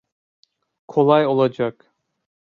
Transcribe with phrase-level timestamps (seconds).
[0.87, 1.91] Kolay olacak.